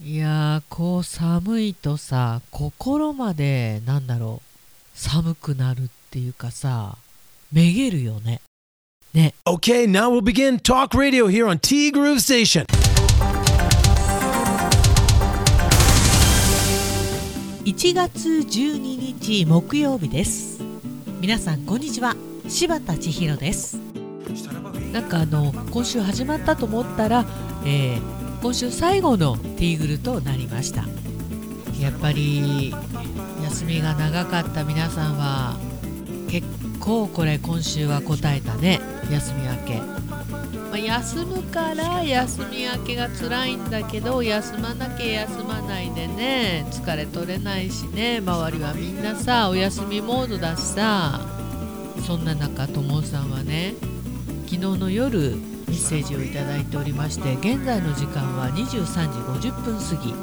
[0.00, 4.48] いやーこう寒いとさ心までなんだろう
[4.96, 6.96] 寒くなるっていうかさ
[7.50, 8.40] めげるよね。
[9.12, 9.34] ね。
[9.44, 12.64] Okay, now we'll begin talk radio here on T Groove Station.
[17.64, 20.62] 1月12日木曜日です。
[21.20, 22.14] 皆さんこんにちは。
[22.46, 23.80] 柴田千尋です。
[24.92, 27.24] なんかあの今週始まったと思ったら、
[27.66, 30.84] えー今週最後のティーグルとなりました。
[31.80, 32.72] やっぱり
[33.42, 35.56] 休みが長かった皆さんは
[36.28, 36.46] 結
[36.80, 38.80] 構これ今週は答えたね。
[39.10, 46.66] 休み明け、まあ休むから休み明けが辛いんだけど休まなきゃ休まないでね。
[46.70, 48.18] 疲れ取れないしね。
[48.18, 51.20] 周りはみんなさお休みモードだしさ。
[52.06, 53.74] そんな中ともさんはね
[54.46, 55.36] 昨日の夜
[55.68, 60.14] メッセージをいただいておりまして現在の時間は23時50分過ぎ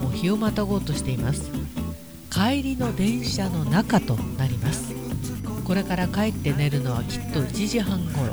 [0.00, 1.50] もう日をまたごうとしています。
[2.30, 4.94] 帰りの電車の中となります。
[5.64, 8.32] これから帰って寝るのはきっと1時半頃。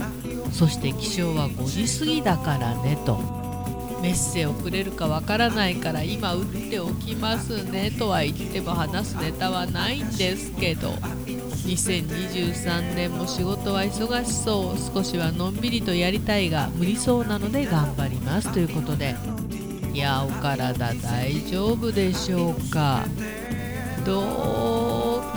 [0.52, 3.17] そして起床は5時過ぎだからねと。
[4.02, 10.94] メッセをくれるかわからないから今打っておきますねとは言っても話すネタはないんですけど。
[11.66, 14.78] 2023年も仕事は忙しそう。
[14.95, 18.52] 少しはのんびりとやりたいが無理そうなので頑張ります。
[18.52, 19.16] ということで
[19.94, 23.05] いやお体大丈夫でしょうか？
[24.05, 24.23] どう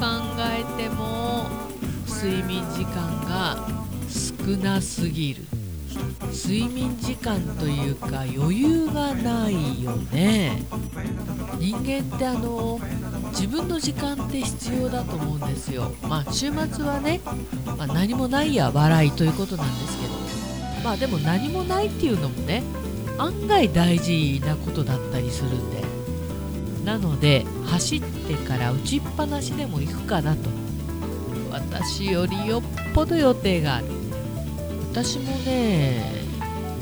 [0.01, 0.07] 考
[0.39, 1.49] えても
[2.09, 3.69] 睡眠時間が
[4.09, 5.43] 少なすぎる。
[6.33, 10.63] 睡眠時間というか余裕がないよね。
[11.59, 12.79] 人間ってあの
[13.39, 15.93] 自分の時間って必要だと思うんですよ。
[16.03, 17.21] まあ週末はね、
[17.67, 20.15] まあ何もないや笑いということなんですけど。
[20.83, 22.63] まあでも何もないっていうのもね
[23.19, 25.85] 案外大事なことだったりするんで。
[26.85, 30.49] なので走ってから打ちっぱなしでも行くかなと。
[31.51, 32.63] 私よりよっ
[32.95, 33.87] ぽど予定がある。
[34.93, 36.25] 私もね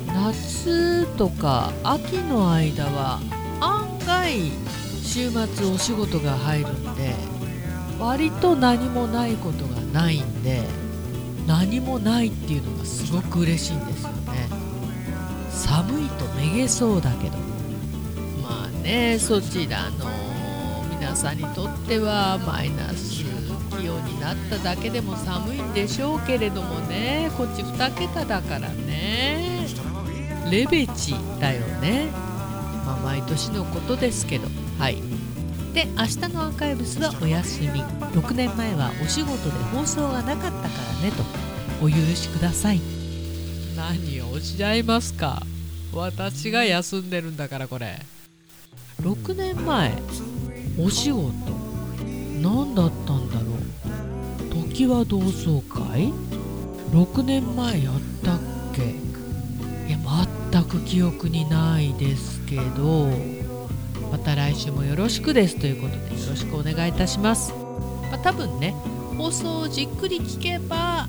[0.06, 3.20] 夏とか秋の間は
[3.60, 4.52] 案外
[5.14, 7.14] 週末お仕事が入るんで
[8.00, 10.64] 割と何もないことがないんで
[11.46, 14.48] 何もないっていうのがすごく嬉しいんですよね。
[15.50, 17.38] 寒いとめげそうだけど。
[18.42, 20.10] まあねそちらの
[20.90, 23.22] 皆さんにとってはマイナス
[23.70, 27.30] 気温になっただけでも寒いんでしょうけれどもね。
[27.38, 29.68] こっち2桁だからね。
[30.50, 32.08] レベチだよね。
[32.84, 34.63] まあ毎年のことですけど。
[34.78, 34.96] はい。
[35.74, 37.82] で明日のアーカイブスはお休み。
[37.82, 40.62] 6年前はお仕事で放送がなかったから
[41.02, 41.24] ねと。
[41.84, 42.80] お許しください。
[43.76, 45.42] 何をおっしゃいますか。
[45.92, 48.00] 私が休んでるんだからこれ。
[49.02, 49.92] 6年前
[50.78, 51.32] お仕事。
[52.40, 54.70] 何だったんだろう。
[54.70, 56.12] 時は同窓会
[56.92, 58.40] ？6年前やったっ
[58.72, 58.82] け？
[59.88, 59.98] いや
[60.52, 63.10] 全く記憶にないですけど
[64.14, 68.70] また来週もよろしくですということでよろしくお願いいたします、まあ、多分ね
[69.18, 71.08] 放送をじっくり聞けば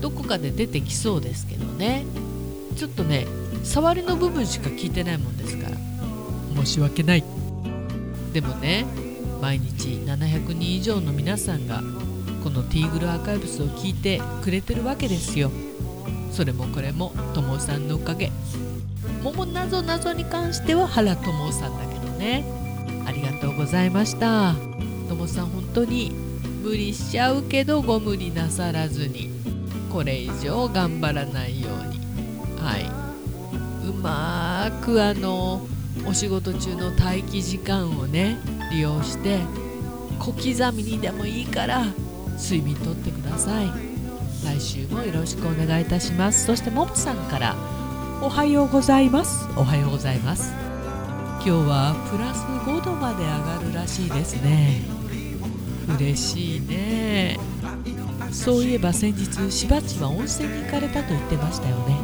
[0.00, 2.04] どこかで出てきそうですけどね。
[2.76, 3.26] ちょっとね
[3.62, 5.76] 触りの部分しか聞いてないもんですから。
[6.64, 7.24] 申し訳ない。
[8.32, 8.86] でもね
[9.42, 11.82] 毎日700人以上の皆さんが
[12.42, 15.50] このティーグルアーカイブスを聞いてくれてるわけですよ。
[16.32, 18.32] それもこれもともさんのおかげ。
[19.22, 21.95] 桃なぞなぞに関しては原友さんだけ。
[22.16, 22.44] ね。
[23.06, 24.54] ありがとうございました。
[25.08, 26.12] ともさん本当に
[26.62, 29.30] 無理しちゃうけどご無理なさらずに
[29.92, 32.00] これ以上頑張らないように。
[32.58, 32.84] はい。
[33.88, 35.66] うまーくあの
[36.06, 38.36] お仕事中の待機時間をね
[38.72, 39.38] 利用して
[40.18, 41.84] 小刻みにでもいいから
[42.36, 43.70] 睡眠とってください。
[44.44, 46.46] 来週もよろしくお願いいたします。
[46.46, 47.54] そしてももさんから
[48.22, 49.46] おはようございます。
[49.56, 50.65] おはようございます
[51.46, 54.80] 今日はプラス5度まで上がるらしいですね。
[55.96, 57.38] 嬉しいね。
[58.32, 61.94] そういえば先日しばちは温泉に行かれたと言ってましたよね。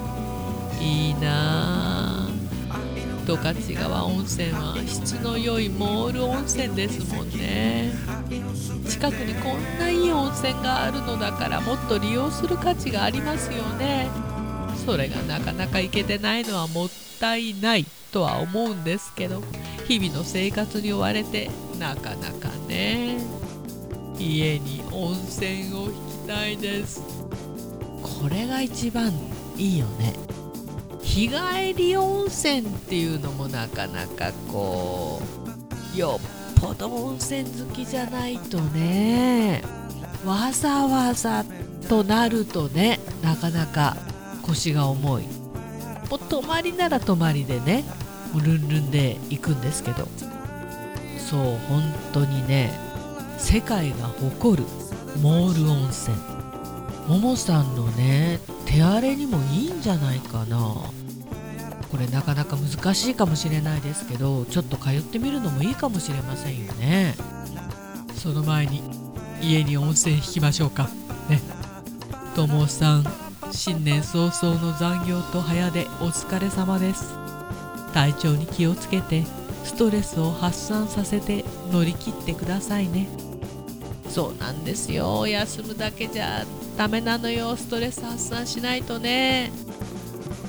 [0.80, 2.28] いいな。
[2.28, 2.30] あ
[3.26, 7.90] 十勝川温泉は質の良いモール温泉ですもんね。
[8.88, 14.08] 近くにこんないい温泉があるのだからもっと利用する価値がありますよね。
[14.86, 16.88] それがなかなか行けてないのはもっ
[17.18, 17.84] たいない。
[18.12, 19.42] とは思うんですけど
[19.88, 23.16] 日々の生活に追われてなかなかね
[24.18, 27.02] 家に温泉を引きたいです。
[28.02, 29.10] これが一番
[29.56, 30.14] いいよね。
[31.02, 35.20] 日帰り温泉っていうのもなかなかこ
[35.94, 36.20] うよ
[36.56, 39.62] っぽど温泉好きじゃないとね
[40.24, 41.44] わざわざ
[41.88, 43.96] となるとねなかなか
[44.42, 45.41] 腰が重い。
[46.12, 47.84] もう泊まりなら泊まりでね
[48.34, 50.06] うルンルンで行くんですけど。
[51.16, 51.82] そう本
[52.12, 52.78] 当にね
[53.38, 54.64] 世界が誇る
[55.22, 56.14] モール温泉。
[57.08, 60.58] ももさんのね手荒れにもいいんじゃないかな。
[61.90, 67.14] これなかなか難しいかもしれないですけどちょっと通ってみるのもいいかもしれませんよね。
[68.16, 68.82] その前に
[69.40, 70.90] 家に温泉引きましょうか。
[71.30, 71.40] ね。
[72.36, 73.21] ともさん
[73.52, 77.14] 新年早々の残業と早出お疲れ様です。
[77.92, 79.24] 体調に気をつけて
[79.62, 83.08] ストレスを発散させて乗り切ってくださいね。
[84.08, 85.26] そうなんですよ。
[85.26, 86.46] 休むだけじゃ
[86.78, 87.54] ダメなのよ。
[87.54, 89.52] ストレス発散しないとね。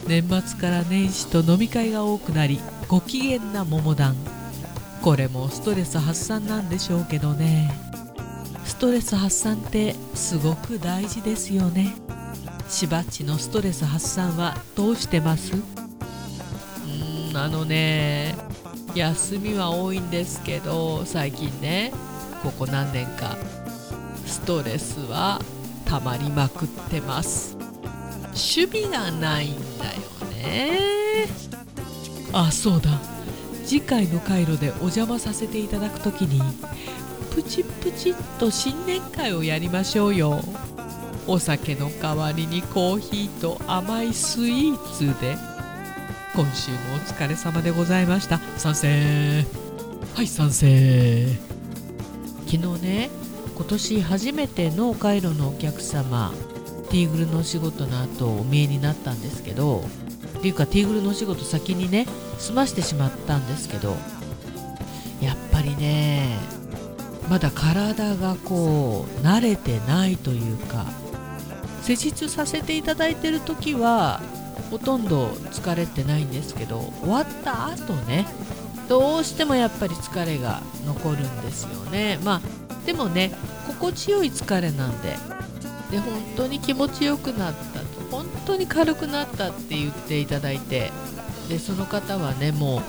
[0.07, 4.15] 年末から年始と飲み会が多くなりご機嫌な桃団
[5.01, 7.69] これもストレス発散なんでしょうけどね。
[8.63, 12.02] ストレス発散ってすごく大事ですよね。
[12.73, 15.53] しばっちのストレス発散はどうしてます？
[15.55, 18.35] うーんあのね
[18.95, 21.93] 休みは多いんですけど最近ね
[22.41, 23.37] ここ何年か
[24.25, 25.39] ストレスは
[25.85, 27.55] 溜まりまくってます。
[28.31, 29.91] 守備がないんだよ
[30.31, 31.27] ね。
[32.33, 32.89] あそうだ。
[33.65, 36.41] 次回の回路でお邪魔させていただく時に
[37.35, 40.43] プチプチっと新年会をやりましょうよ。
[41.27, 45.37] お酒の代わりにコーヒーと甘いスイーツで。
[46.35, 48.39] 今週もお疲れ様でございました。
[48.57, 49.45] 賛成。
[50.15, 51.27] はい賛成。
[52.47, 53.09] 昨日ね
[53.55, 56.31] 今年初めてのカイロのお客様
[56.89, 59.83] ティーグルのお仕事の後お見えになったんですけど
[60.37, 62.05] っていうかティーグルのお仕事先にね
[62.37, 63.95] 済ましてしまったんですけど
[65.21, 66.37] やっぱりね
[67.29, 70.85] まだ体がこう慣れてないというか
[71.83, 74.21] 施術させていただいてる時は
[74.71, 78.25] ほとんど疲れてないんですけど終わった後ね
[78.88, 82.19] どうしてもやっぱり疲れが残るんですよね。
[82.24, 83.31] まあでもね
[83.68, 85.15] 心地よい疲れなんで
[85.91, 90.91] で本当に気持ちよくなったと本当に軽くなったって言っていただいて
[91.50, 92.81] でその方はねもう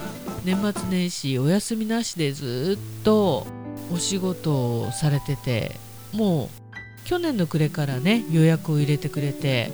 [0.45, 3.47] 年末年始お休みなしでずっと
[3.93, 5.77] お仕事をされてて
[6.13, 6.64] もう
[7.05, 9.71] 去年の暮れからね予約を入れてくれて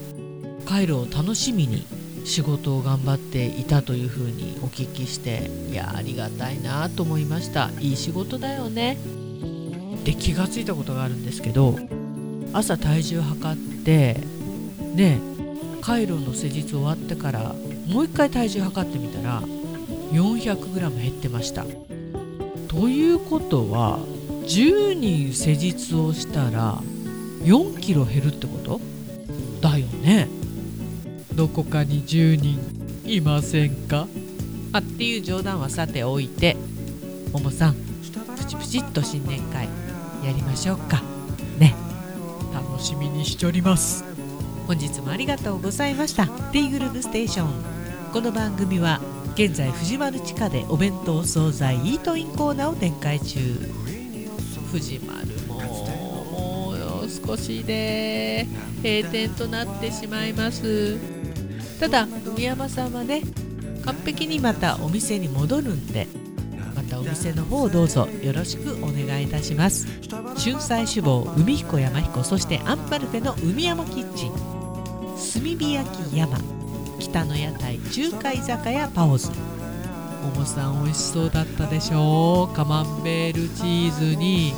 [0.66, 1.86] カイロを楽しみに
[2.24, 7.70] 仕事を頑張っていたというふうにお聞きしていやありがたいなと思いました。
[7.80, 8.98] いい仕事だよね。
[10.04, 11.78] で気がついたことがあるんですけど
[12.52, 14.16] 朝体重測って
[14.94, 15.20] ね
[15.80, 17.54] カイロの施術終わってから
[17.86, 19.42] もう一回体重測ってみたら
[20.12, 21.64] 400g 減ってました。
[22.68, 23.98] ということは
[24.44, 26.82] 10人施術をしたら
[27.40, 28.80] 4キロ減るってこと？
[29.60, 30.28] だよね。
[31.34, 32.58] どこかに10人
[33.04, 34.06] いませんか？
[34.72, 36.56] あっていう冗談はさておいて
[37.32, 37.74] ももさん
[38.36, 39.66] プチプチっと新年会
[40.24, 41.02] やりましょうか。
[41.58, 41.74] ね。
[42.52, 44.04] 楽しみにしております。
[44.66, 46.26] 本日もありがとうございました。
[46.26, 47.50] ティーグループステーション。
[48.12, 49.00] この番組は
[49.34, 53.40] 現在藤丸地下でお弁当惣菜イートインコーナーを展開中。
[54.72, 55.19] 藤丸
[57.30, 58.48] 少しで
[58.82, 60.98] 閉店となってしまいます。
[61.78, 63.22] ただ海山さんはね
[63.84, 66.08] 完璧にまたお店に戻るんで
[66.74, 69.86] またお店の方をどうぞよろしくお願いいたします。
[70.42, 74.32] 春菜志望海彦山彦そしてアンパルフェの海山キッチン。
[74.32, 76.36] 炭火焼き山
[76.98, 79.30] 北の屋台中華居酒屋パオズ。
[79.30, 82.56] ももさん美味しそうだったでしょう。
[82.56, 84.52] カマンベールチーズに、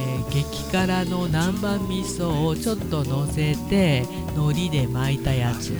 [0.00, 5.72] えー激辛の南蛮味噌をちょっと乗せて海苔で巻いたやつ。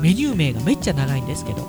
[0.00, 1.68] メニュー名がめっちゃ長いんですけど。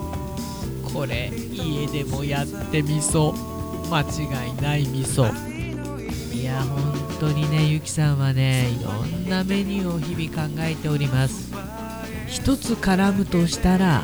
[0.93, 5.29] これ家でもやってみそう間違いない味噌。
[6.33, 11.51] いや本当にねゆきさんはねいろんなメニューを日々考えております。
[12.27, 14.03] 一つ絡むとしたら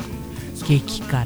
[0.66, 1.24] 激辛。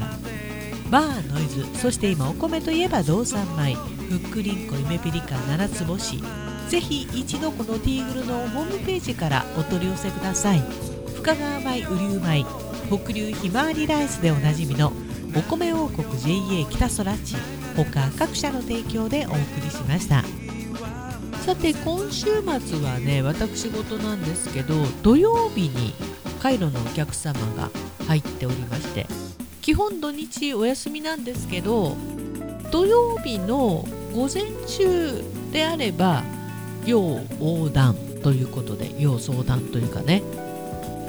[0.88, 1.66] バーノイズ。
[1.80, 3.74] そして今お米といえば道産米。
[3.74, 6.22] ふっくりんこゆめぴりか七つ星。
[6.68, 10.62] ぜひ一度このティーグルのホームページからお取り寄せください。
[11.14, 12.44] 深川米雨竜米
[12.88, 14.92] 北流ひまわりライスでおなじみの
[15.34, 17.36] お米王国 JA 北空地
[17.76, 20.24] 他各社の提供でお送りしました。
[21.46, 25.94] さて今週末はね私事なんですけど土曜日に
[26.42, 27.70] カイロのお客様が
[28.08, 29.06] 入っておりまして
[29.62, 31.96] 基本土日お休みなんですけど
[32.72, 36.24] 土曜日の午前中であれば
[36.86, 40.22] 要横断ということで要相談というかね。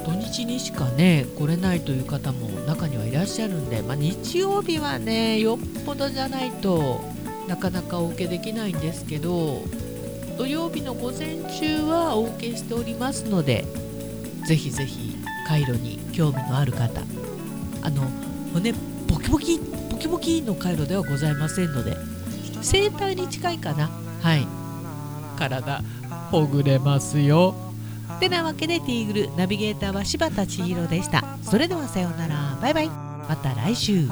[0.04, 7.02] 土日にしかね来れないという方も中にはいらっしゃるんで、まあ、日曜日はねよっぽどじゃないと
[7.46, 9.60] なかなかお受けできないんですけど
[10.38, 13.66] 土曜日の午前中はお受けしておりますので
[14.46, 15.14] ぜひぜひ
[15.46, 17.02] 回路に興味のある方
[17.82, 18.02] あの
[18.54, 18.72] 骨
[19.06, 19.58] ボキボキ
[19.90, 21.96] ボキボキの回路ではございませんので
[22.62, 23.88] 整体に近いかな。
[24.20, 24.67] はい。
[25.38, 25.82] 体
[26.30, 27.54] ほぐれますよ。
[28.20, 31.38] てなわけでティーグルナビゲーターは柴田千尋でした。
[31.42, 32.58] それではさようなら。
[32.60, 32.88] バイバイ。
[32.88, 34.08] また来週。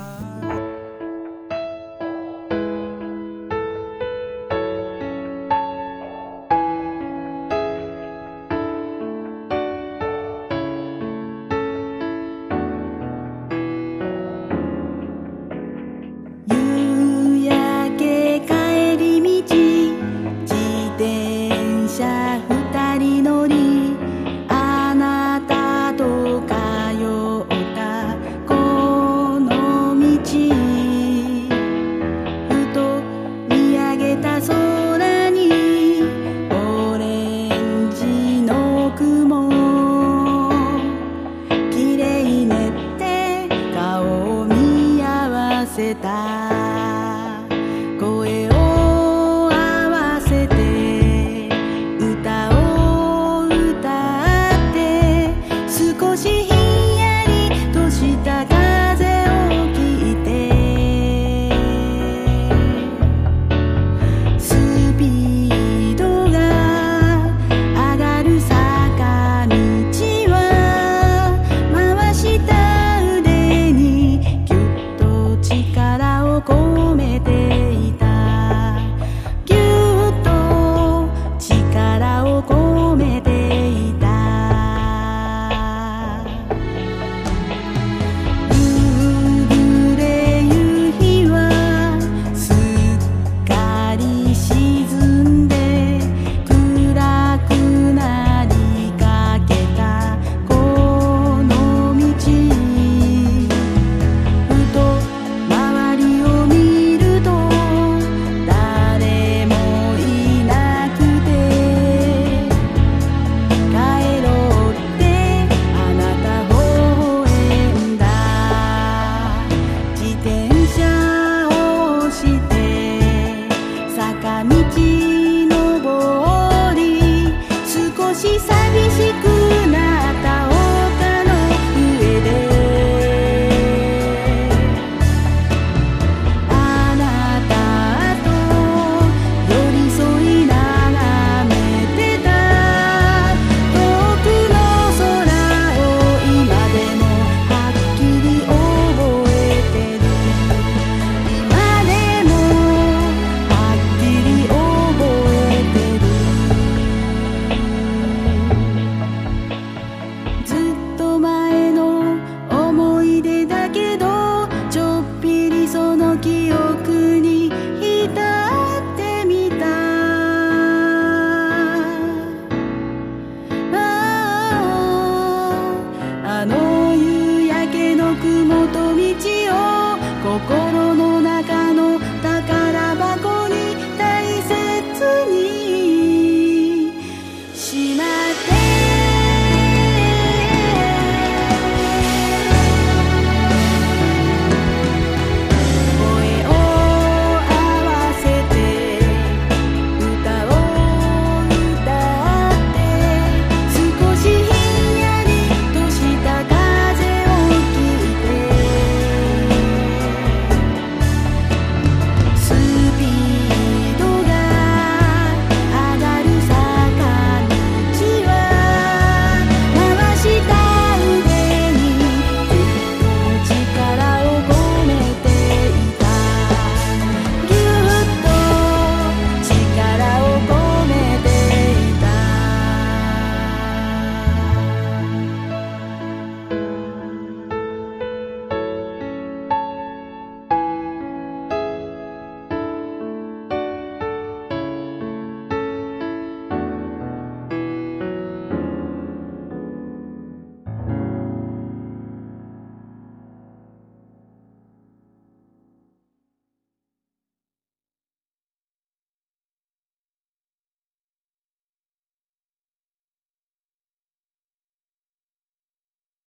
[124.74, 124.95] You.